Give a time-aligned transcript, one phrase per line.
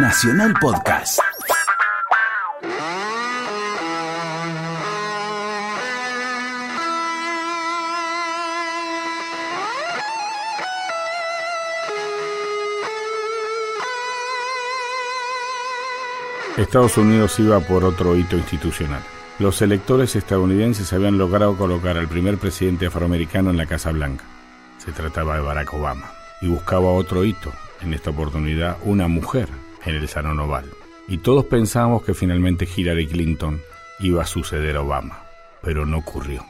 [0.00, 1.18] Nacional Podcast.
[16.56, 19.02] Estados Unidos iba por otro hito institucional.
[19.40, 24.24] Los electores estadounidenses habían logrado colocar al primer presidente afroamericano en la Casa Blanca.
[24.78, 26.12] Se trataba de Barack Obama.
[26.40, 29.48] Y buscaba otro hito, en esta oportunidad una mujer
[29.88, 30.66] en el Salón Oval.
[31.08, 33.60] Y todos pensábamos que finalmente Hillary Clinton
[34.00, 35.22] iba a suceder a Obama,
[35.62, 36.44] pero no ocurrió.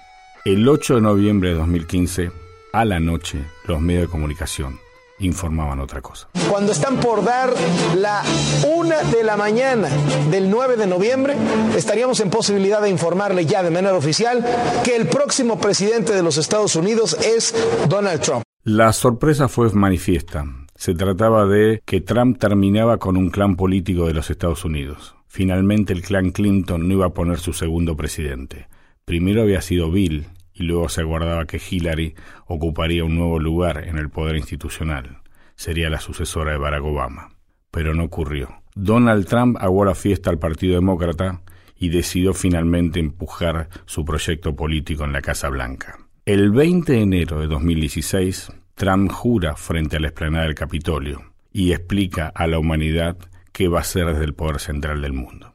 [0.44, 2.32] El 8 de noviembre de 2015,
[2.72, 4.80] a la noche, los medios de comunicación
[5.20, 6.28] informaban otra cosa.
[6.48, 7.52] Cuando están por dar
[7.96, 8.22] la
[8.66, 9.88] una de la mañana
[10.30, 11.36] del 9 de noviembre,
[11.76, 14.44] estaríamos en posibilidad de informarle ya de manera oficial
[14.84, 17.54] que el próximo presidente de los Estados Unidos es
[17.88, 18.42] Donald Trump.
[18.62, 20.44] La sorpresa fue manifiesta.
[20.78, 25.16] Se trataba de que Trump terminaba con un clan político de los Estados Unidos.
[25.26, 28.68] Finalmente el clan Clinton no iba a poner su segundo presidente.
[29.04, 32.14] Primero había sido Bill, y luego se aguardaba que Hillary
[32.46, 35.18] ocuparía un nuevo lugar en el poder institucional.
[35.56, 37.30] Sería la sucesora de Barack Obama.
[37.72, 38.62] Pero no ocurrió.
[38.76, 41.42] Donald Trump aguó la fiesta al Partido Demócrata
[41.76, 45.98] y decidió finalmente empujar su proyecto político en la Casa Blanca.
[46.24, 51.72] El 20 de enero de 2016, Trump jura frente a la explanada del Capitolio y
[51.72, 53.16] explica a la humanidad
[53.52, 55.52] qué va a ser desde el poder central del mundo.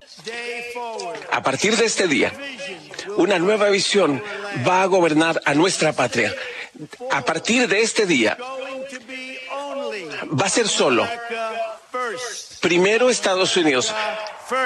[1.31, 2.33] A partir de este día,
[3.15, 4.21] una nueva visión
[4.67, 6.33] va a gobernar a nuestra patria.
[7.11, 8.37] A partir de este día,
[10.39, 11.07] va a ser solo.
[12.59, 13.95] Primero Estados Unidos.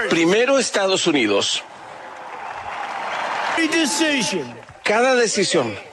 [0.09, 1.63] Primero Estados Unidos.
[4.83, 5.86] Cada decisión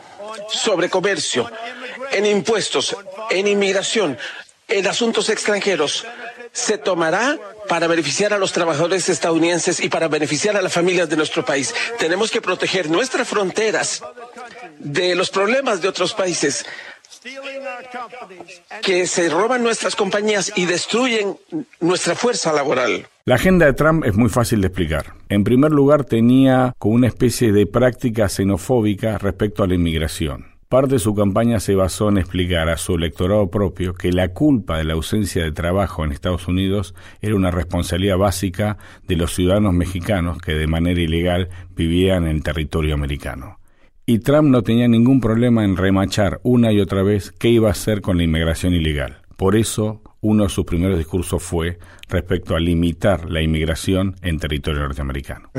[0.48, 1.50] sobre comercio,
[2.12, 2.96] en impuestos,
[3.30, 4.18] en inmigración,
[4.68, 6.04] en asuntos extranjeros,
[6.52, 11.16] se tomará para beneficiar a los trabajadores estadounidenses y para beneficiar a las familias de
[11.16, 11.74] nuestro país.
[11.98, 14.02] Tenemos que proteger nuestras fronteras
[14.78, 16.64] de los problemas de otros países
[18.82, 21.36] que se roban nuestras compañías y destruyen
[21.80, 23.06] nuestra fuerza laboral.
[23.24, 25.14] La agenda de Trump es muy fácil de explicar.
[25.28, 30.54] En primer lugar, tenía como una especie de práctica xenofóbica respecto a la inmigración.
[30.68, 34.78] Parte de su campaña se basó en explicar a su electorado propio que la culpa
[34.78, 39.72] de la ausencia de trabajo en Estados Unidos era una responsabilidad básica de los ciudadanos
[39.72, 43.58] mexicanos que de manera ilegal vivían en el territorio americano.
[44.06, 47.72] Y Trump no tenía ningún problema en remachar una y otra vez qué iba a
[47.72, 49.22] hacer con la inmigración ilegal.
[49.38, 51.78] Por eso, uno de sus primeros discursos fue
[52.08, 55.50] respecto a limitar la inmigración en territorio norteamericano.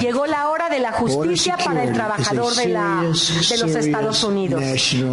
[0.00, 4.62] Llegó la hora de la justicia para el trabajador de, la, de los Estados Unidos.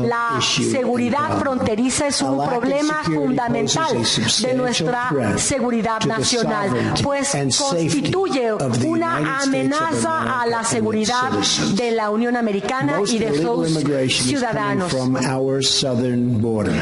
[0.08, 3.98] La seguridad fronteriza es un problema fundamental
[4.42, 6.70] de nuestra seguridad nacional,
[7.04, 8.54] pues constituye
[8.86, 11.32] una amenaza a la seguridad
[11.76, 13.84] de la Unión Americana y de sus
[14.14, 14.94] ciudadanos.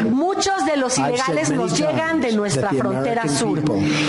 [0.09, 3.61] Muchos de los ilegales nos llegan de nuestra frontera sur.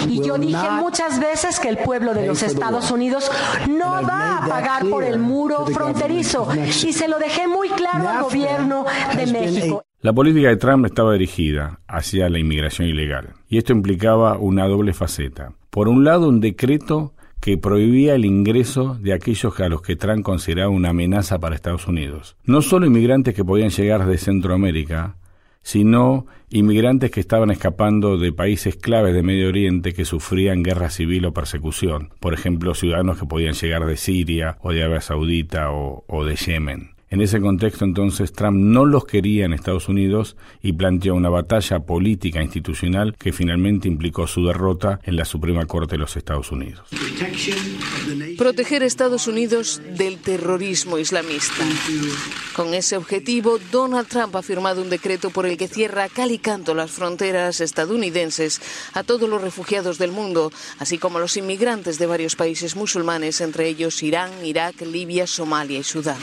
[0.09, 3.31] Y yo dije muchas veces que el pueblo de los Estados Unidos
[3.69, 6.49] no va a pagar por el muro fronterizo.
[6.67, 8.85] Y se lo dejé muy claro al gobierno
[9.17, 9.85] de México.
[10.01, 13.31] La política de Trump estaba dirigida hacia la inmigración ilegal.
[13.49, 15.55] Y esto implicaba una doble faceta.
[15.71, 20.23] Por un lado, un decreto que prohibía el ingreso de aquellos a los que Trump
[20.23, 22.37] consideraba una amenaza para Estados Unidos.
[22.45, 25.17] No solo inmigrantes que podían llegar de Centroamérica,
[25.65, 31.25] sino inmigrantes que estaban escapando de países claves de Medio Oriente que sufrían guerra civil
[31.25, 36.05] o persecución, por ejemplo, ciudadanos que podían llegar de Siria o de Arabia Saudita o,
[36.07, 36.94] o de Yemen.
[37.15, 41.79] En ese contexto entonces Trump no los quería en Estados Unidos y planteó una batalla
[41.79, 46.89] política institucional que finalmente implicó su derrota en la Suprema Corte de los Estados Unidos.
[48.37, 51.65] Proteger a Estados Unidos del terrorismo islamista.
[52.57, 56.39] Con ese objetivo, Donald Trump ha firmado un decreto por el que cierra cal y
[56.39, 58.61] canto las fronteras estadounidenses
[58.93, 60.51] a todos los refugiados del mundo,
[60.81, 65.79] así como a los inmigrantes de varios países musulmanes, entre ellos Irán, Irak, Libia, Somalia
[65.79, 66.19] y Sudán.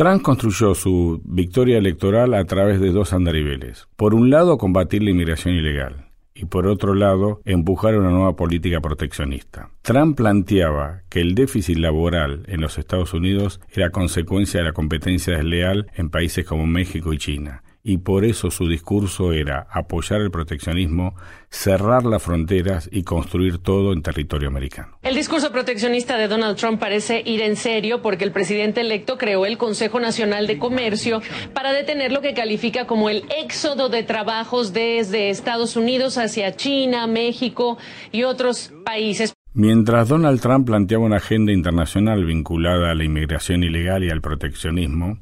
[0.00, 3.86] Trump construyó su victoria electoral a través de dos andariveles.
[3.96, 8.80] Por un lado, combatir la inmigración ilegal y por otro lado, empujar una nueva política
[8.80, 9.68] proteccionista.
[9.82, 15.36] Trump planteaba que el déficit laboral en los Estados Unidos era consecuencia de la competencia
[15.36, 20.30] desleal en países como México y China y por eso su discurso era apoyar el
[20.30, 21.14] proteccionismo,
[21.48, 24.98] cerrar las fronteras y construir todo en territorio americano.
[25.02, 29.46] El discurso proteccionista de Donald Trump parece ir en serio porque el presidente electo creó
[29.46, 31.22] el Consejo Nacional de Comercio
[31.54, 37.06] para detener lo que califica como el éxodo de trabajos desde Estados Unidos hacia China,
[37.06, 37.78] México
[38.12, 39.34] y otros países.
[39.52, 45.18] Mientras Donald Trump planteaba una agenda internacional vinculada a la inmigración ilegal y al proteccionismo,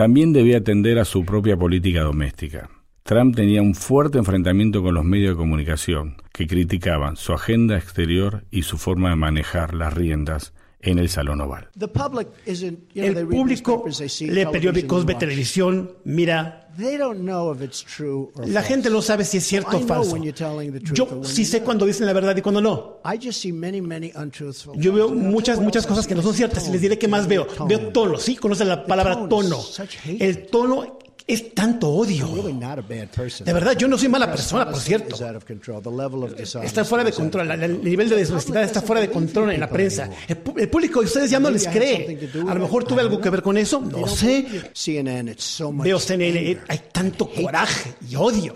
[0.00, 2.70] también debía atender a su propia política doméstica.
[3.02, 8.44] Trump tenía un fuerte enfrentamiento con los medios de comunicación, que criticaban su agenda exterior
[8.50, 11.68] y su forma de manejar las riendas en el Salón Oval.
[12.94, 13.84] El público
[14.20, 16.68] lee periódicos, ve televisión, mira.
[18.46, 20.16] La gente no sabe si es cierto o falso.
[20.92, 23.00] Yo sí sé cuando dicen la verdad y cuando no.
[24.76, 27.46] Yo veo muchas, muchas cosas que no son ciertas y les diré qué más veo.
[27.68, 28.36] Veo tono, ¿sí?
[28.36, 29.58] Conocen la palabra tono.
[30.18, 30.98] El tono
[31.32, 32.28] es tanto odio.
[33.44, 35.16] De verdad, yo no soy mala persona, por cierto.
[36.62, 37.50] Está fuera de control.
[37.50, 40.10] El nivel de deshonestidad está fuera de control en la prensa.
[40.26, 40.38] El,
[40.68, 42.18] público de ustedes ya no les cree.
[42.48, 43.80] A lo mejor tuve algo que ver con eso.
[43.80, 44.46] No sé.
[45.72, 46.58] Veo CNN.
[46.68, 48.52] Hay tanto coraje y odio.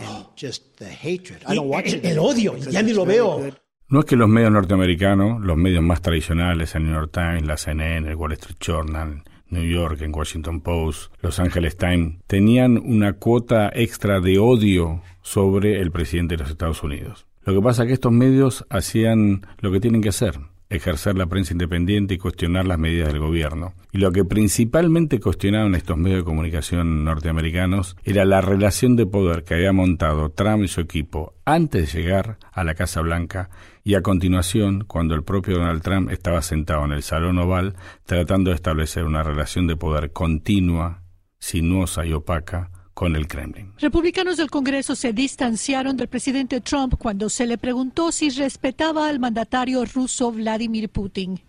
[1.49, 2.56] el, odio.
[2.56, 3.41] Ya ni lo veo.
[3.88, 7.56] No es que los medios norteamericanos, los medios más tradicionales, el New York Times, la
[7.56, 13.14] CNN, el Wall Street Journal, New York, en Washington Post, Los Angeles Times, tenían una
[13.14, 17.26] cuota extra de odio sobre el presidente de los Estados Unidos.
[17.44, 20.38] Lo que pasa es que estos medios hacían lo que tienen que hacer,
[20.70, 23.75] ejercer la prensa independiente y cuestionar las medidas del gobierno.
[23.93, 29.44] Y lo que principalmente cuestionaban estos medios de comunicación norteamericanos era la relación de poder
[29.44, 33.50] que había montado Trump y su equipo antes de llegar a la Casa Blanca
[33.82, 37.75] y a continuación cuando el propio Donald Trump estaba sentado en el Salón Oval
[38.06, 41.02] tratando de establecer una relación de poder continua,
[41.38, 43.73] sinuosa y opaca con el Kremlin.
[43.79, 49.19] Republicanos del Congreso se distanciaron del presidente Trump cuando se le preguntó si respetaba al
[49.19, 51.41] mandatario ruso Vladimir Putin.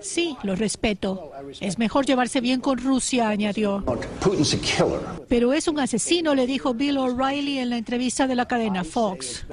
[0.00, 1.32] Sí, lo respeto.
[1.60, 3.84] Es mejor llevarse bien con Rusia, añadió.
[5.28, 9.44] Pero es un asesino, le dijo Bill O'Reilly en la entrevista de la cadena Fox.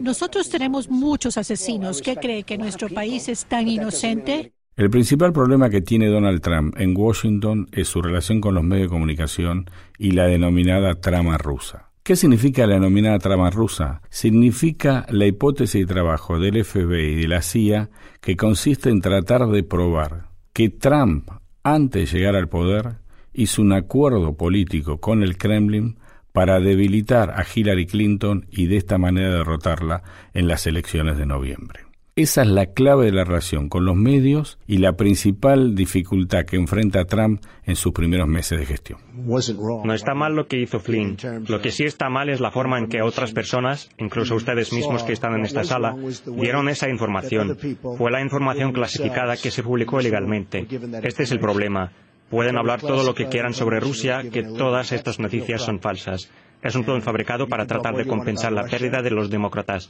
[0.00, 2.02] Nosotros tenemos muchos asesinos.
[2.02, 4.52] ¿Qué cree que nuestro país es tan inocente?
[4.78, 8.86] El principal problema que tiene Donald Trump en Washington es su relación con los medios
[8.86, 11.90] de comunicación y la denominada trama rusa.
[12.04, 14.02] ¿Qué significa la denominada trama rusa?
[14.08, 17.90] Significa la hipótesis de trabajo del FBI y de la CIA
[18.20, 21.28] que consiste en tratar de probar que Trump,
[21.64, 22.98] antes de llegar al poder,
[23.32, 25.98] hizo un acuerdo político con el Kremlin
[26.30, 30.04] para debilitar a Hillary Clinton y de esta manera derrotarla
[30.34, 31.87] en las elecciones de noviembre.
[32.18, 36.56] Esa es la clave de la relación con los medios y la principal dificultad que
[36.56, 38.98] enfrenta Trump en sus primeros meses de gestión.
[39.14, 41.16] No está mal lo que hizo Flynn.
[41.46, 45.04] Lo que sí está mal es la forma en que otras personas, incluso ustedes mismos
[45.04, 45.94] que están en esta sala,
[46.26, 47.56] dieron esa información.
[47.96, 50.66] Fue la información clasificada que se publicó ilegalmente.
[51.04, 51.92] Este es el problema.
[52.30, 56.28] Pueden hablar todo lo que quieran sobre Rusia, que todas estas noticias son falsas.
[56.62, 59.88] Es un plan fabricado para tratar de compensar la pérdida de los demócratas.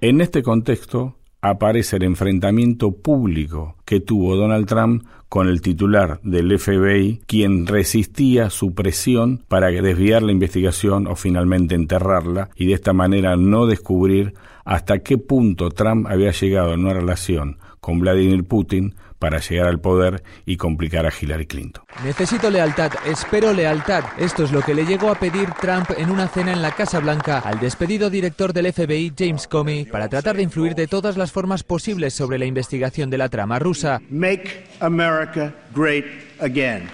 [0.00, 6.56] En este contexto aparece el enfrentamiento público que tuvo Donald Trump con el titular del
[6.58, 12.92] FBI, quien resistía su presión para desviar la investigación o finalmente enterrarla y de esta
[12.92, 14.34] manera no descubrir
[14.64, 19.78] hasta qué punto Trump había llegado en una relación con Vladimir Putin para llegar al
[19.78, 21.84] poder y complicar a Hillary Clinton.
[22.04, 24.02] Necesito lealtad, espero lealtad.
[24.18, 26.98] Esto es lo que le llegó a pedir Trump en una cena en la Casa
[26.98, 31.30] Blanca al despedido director del FBI, James Comey, para tratar de influir de todas las
[31.30, 34.00] formas posibles sobre la investigación de la trama rusa.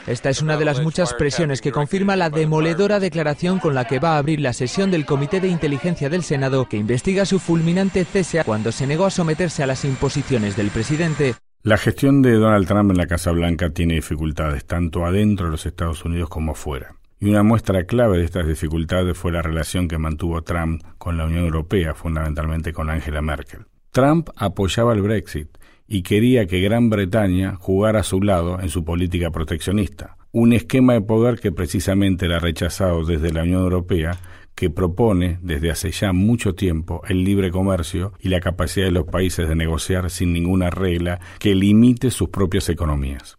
[0.06, 4.00] Esta es una de las muchas presiones que confirma la demoledora declaración con la que
[4.00, 8.04] va a abrir la sesión del Comité de Inteligencia del Senado que investiga su fulminante
[8.04, 11.34] cese cuando se negó a someterse a las imposiciones del presidente.
[11.64, 15.66] La gestión de Donald Trump en la Casa Blanca tiene dificultades tanto adentro de los
[15.66, 16.94] Estados Unidos como fuera.
[17.18, 21.24] Y una muestra clave de estas dificultades fue la relación que mantuvo Trump con la
[21.26, 23.66] Unión Europea, fundamentalmente con Angela Merkel.
[23.90, 25.48] Trump apoyaba el Brexit
[25.88, 30.92] y quería que Gran Bretaña jugara a su lado en su política proteccionista, un esquema
[30.92, 34.12] de poder que precisamente era rechazado desde la Unión Europea
[34.58, 39.06] que propone desde hace ya mucho tiempo el libre comercio y la capacidad de los
[39.06, 43.38] países de negociar sin ninguna regla que limite sus propias economías.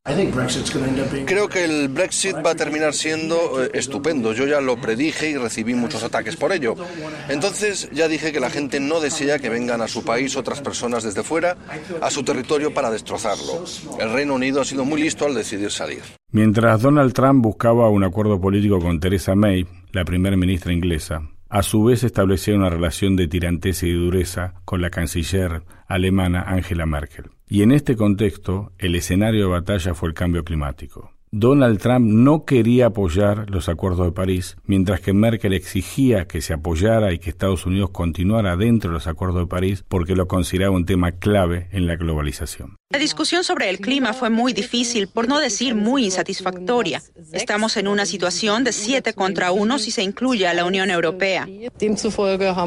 [1.26, 4.32] Creo que el Brexit va a terminar siendo eh, estupendo.
[4.32, 6.76] Yo ya lo predije y recibí muchos ataques por ello.
[7.28, 11.04] Entonces ya dije que la gente no desea que vengan a su país otras personas
[11.04, 11.58] desde fuera
[12.02, 13.66] a su territorio para destrozarlo.
[14.00, 16.19] El Reino Unido ha sido muy listo al decidir salir.
[16.32, 21.64] Mientras Donald Trump buscaba un acuerdo político con Theresa May, la primera ministra inglesa, a
[21.64, 27.32] su vez establecía una relación de tiranteza y dureza con la canciller alemana Angela Merkel.
[27.48, 31.12] Y en este contexto, el escenario de batalla fue el cambio climático.
[31.32, 36.54] Donald Trump no quería apoyar los acuerdos de París, mientras que Merkel exigía que se
[36.54, 40.76] apoyara y que Estados Unidos continuara dentro de los acuerdos de París porque lo consideraba
[40.76, 42.78] un tema clave en la globalización.
[42.92, 47.04] La discusión sobre el clima fue muy difícil, por no decir muy insatisfactoria.
[47.32, 51.48] Estamos en una situación de siete contra uno si se incluye a la Unión Europea.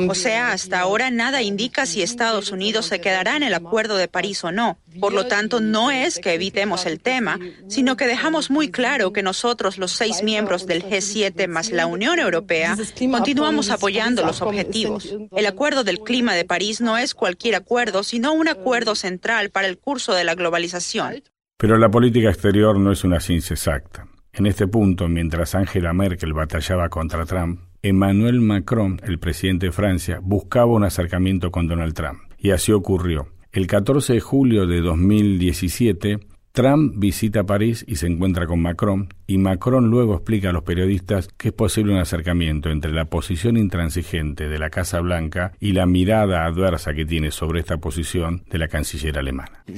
[0.09, 4.07] O sea, hasta ahora nada indica si Estados Unidos se quedará en el Acuerdo de
[4.07, 4.78] París o no.
[5.00, 9.22] Por lo tanto, no es que evitemos el tema, sino que dejamos muy claro que
[9.22, 12.76] nosotros, los seis miembros del G7 más la Unión Europea,
[13.11, 15.14] continuamos apoyando los objetivos.
[15.37, 19.68] El Acuerdo del Clima de París no es cualquier acuerdo, sino un acuerdo central para
[19.68, 21.22] el curso de la globalización.
[21.56, 24.06] Pero la política exterior no es una ciencia exacta.
[24.32, 30.20] En este punto, mientras Angela Merkel batallaba contra Trump, Emmanuel Macron, el presidente de Francia,
[30.22, 32.20] buscaba un acercamiento con Donald Trump.
[32.38, 33.28] Y así ocurrió.
[33.52, 36.21] El 14 de julio de 2017,
[36.52, 41.28] Trump visita París y se encuentra con Macron, y Macron luego explica a los periodistas
[41.38, 45.87] que es posible un acercamiento entre la posición intransigente de la Casa Blanca y la
[45.87, 49.64] mirada adversa que tiene sobre esta posición de la canciller alemana.
[49.66, 49.76] No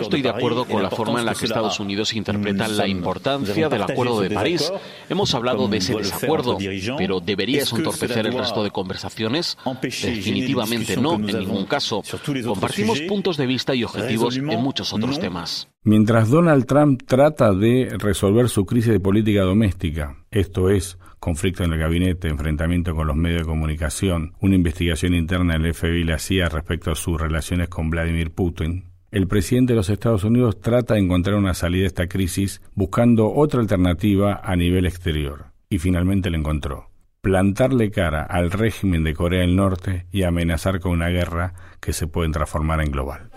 [0.00, 3.82] estoy de acuerdo con la forma en la que Estados Unidos interpreta la importancia del
[3.82, 4.70] Acuerdo de París.
[5.08, 6.58] Hemos hablado de ese desacuerdo,
[6.98, 9.56] pero ¿debería eso entorpecer el resto de conversaciones?
[9.80, 12.02] Definitivamente no, en ningún caso.
[12.44, 15.68] Compartimos puntos de vista y objetivos en muchos otros temas.
[15.82, 21.72] Mientras Donald Trump trata de resolver su crisis de política doméstica, esto es, conflicto en
[21.72, 26.18] el gabinete, enfrentamiento con los medios de comunicación, una investigación interna del FBI y la
[26.18, 30.94] CIA respecto a sus relaciones con Vladimir Putin, el presidente de los Estados Unidos trata
[30.94, 36.30] de encontrar una salida a esta crisis buscando otra alternativa a nivel exterior, y finalmente
[36.30, 36.90] la encontró
[37.26, 42.06] plantarle cara al régimen de Corea del Norte y amenazar con una guerra que se
[42.06, 43.30] puede transformar en global.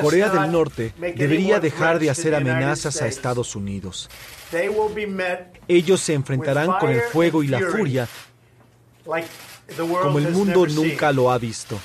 [0.00, 4.08] Corea del Norte debería dejar de hacer amenazas a Estados Unidos.
[5.66, 8.06] Ellos se enfrentarán con el fuego y la furia
[10.00, 11.80] como el mundo nunca lo ha visto.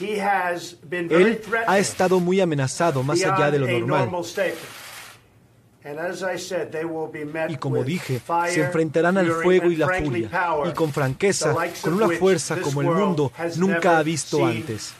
[0.00, 4.08] Él ha estado muy amenazado más allá de lo normal.
[7.48, 10.28] Y como dije, se enfrentarán al fuego y la furia,
[10.66, 14.94] y con franqueza, con una fuerza como el mundo nunca ha visto antes.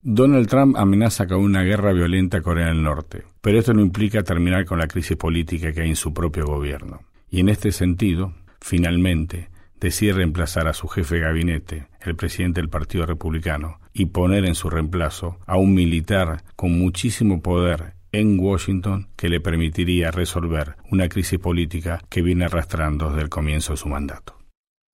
[0.00, 4.22] Donald Trump amenaza con una guerra violenta a Corea del Norte, pero esto no implica
[4.22, 7.00] terminar con la crisis política que hay en su propio gobierno.
[7.28, 12.70] Y en este sentido, finalmente, decide reemplazar a su jefe de gabinete, el presidente del
[12.70, 19.08] Partido Republicano, y poner en su reemplazo a un militar con muchísimo poder en Washington
[19.16, 23.88] que le permitiría resolver una crisis política que viene arrastrando desde el comienzo de su
[23.88, 24.36] mandato.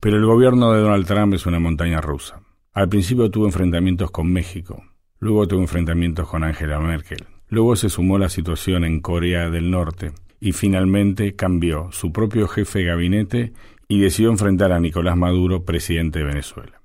[0.01, 2.41] Pero el gobierno de Donald Trump es una montaña rusa.
[2.73, 4.83] Al principio tuvo enfrentamientos con México,
[5.23, 7.27] Luego tuvo enfrentamientos con Angela Merkel.
[7.49, 12.81] Luego se sumó la situación en Corea del Norte y finalmente cambió su propio jefe
[12.81, 13.53] de gabinete
[13.87, 16.83] y decidió enfrentar a Nicolás Maduro, presidente de Venezuela.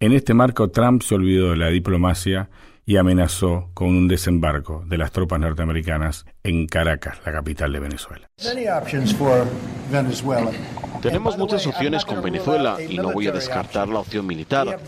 [0.00, 2.50] En este marco, Trump se olvidó de la diplomacia
[2.88, 8.30] y amenazó con un desembarco de las tropas norteamericanas en Caracas, la capital de Venezuela.
[11.02, 14.80] Tenemos muchas opciones con Venezuela y no voy a descartar la opción militar.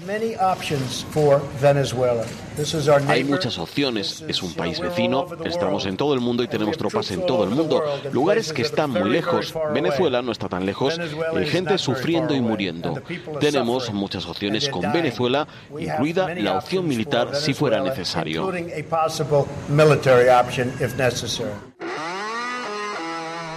[3.06, 4.24] Hay muchas opciones.
[4.26, 7.50] Es un país vecino, estamos en todo el mundo y tenemos tropas en todo el
[7.50, 7.82] mundo.
[8.12, 9.54] Lugares que están muy lejos.
[9.72, 10.98] Venezuela no está tan lejos.
[11.34, 13.00] Hay gente sufriendo y muriendo.
[13.38, 15.46] Tenemos muchas opciones con Venezuela,
[15.78, 18.52] incluida la opción militar si fuera necesario.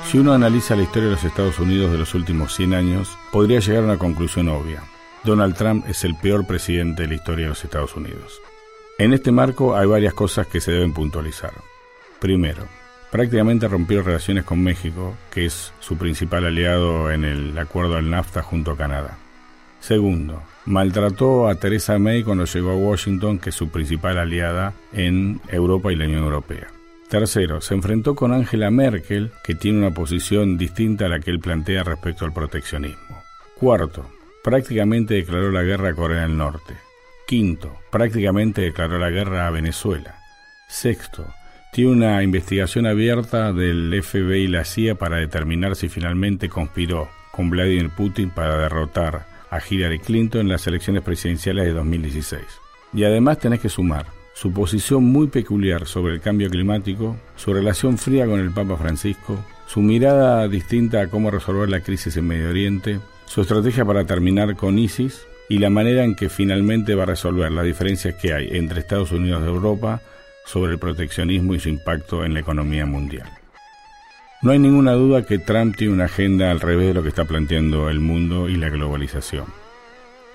[0.10, 3.60] Si uno analiza la historia de los Estados Unidos de los últimos 100 años, podría
[3.60, 4.84] llegar a una conclusión obvia.
[5.24, 8.42] Donald Trump es el peor presidente de la historia de los Estados Unidos.
[9.00, 11.54] En este marco hay varias cosas que se deben puntualizar.
[12.20, 12.68] Primero,
[13.10, 18.44] prácticamente rompió relaciones con México, que es su principal aliado en el acuerdo del NAFTA
[18.44, 19.18] junto a Canadá.
[19.84, 25.42] Segundo, maltrató a Theresa May cuando llegó a Washington, que es su principal aliada en
[25.50, 26.68] Europa y la Unión Europea.
[27.10, 31.42] Tercero, se enfrentó con Angela Merkel, que tiene una posición distinta a la que él
[31.42, 33.22] plantea respecto al proteccionismo.
[33.60, 34.10] Cuarto,
[34.42, 36.76] prácticamente declaró la guerra a Corea del Norte.
[37.28, 40.16] Quinto, prácticamente declaró la guerra a Venezuela.
[40.70, 41.28] Sexto,
[41.74, 47.50] tiene una investigación abierta del FBI y la CIA para determinar si finalmente conspiró con
[47.50, 52.42] Vladimir Putin para derrotar a Hillary Clinton en las elecciones presidenciales de 2016.
[52.94, 57.98] Y además tenés que sumar su posición muy peculiar sobre el cambio climático, su relación
[57.98, 62.50] fría con el Papa Francisco, su mirada distinta a cómo resolver la crisis en Medio
[62.50, 67.08] Oriente, su estrategia para terminar con ISIS y la manera en que finalmente va a
[67.08, 70.02] resolver las diferencias que hay entre Estados Unidos y Europa
[70.46, 73.43] sobre el proteccionismo y su impacto en la economía mundial.
[74.44, 77.24] No hay ninguna duda que Trump tiene una agenda al revés de lo que está
[77.24, 79.46] planteando el mundo y la globalización.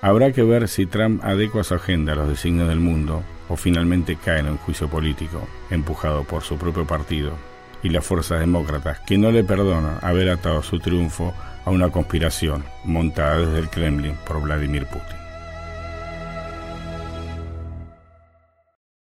[0.01, 4.15] Habrá que ver si Trump adecua su agenda a los designios del mundo o finalmente
[4.15, 7.33] cae en un juicio político empujado por su propio partido
[7.83, 12.63] y las fuerzas demócratas que no le perdonan haber atado su triunfo a una conspiración
[12.85, 15.28] montada desde el Kremlin por Vladimir Putin.